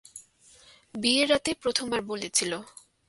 বিয়ের 0.95 1.27
রাতে 1.29 1.51
প্রথম 1.61 1.85
বার 1.91 2.01
বলেছিল। 2.01 2.51